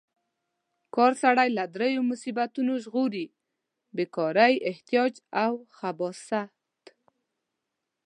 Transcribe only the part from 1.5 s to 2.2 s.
له دریو